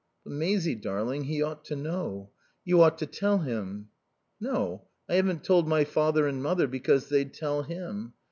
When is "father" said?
5.83-6.25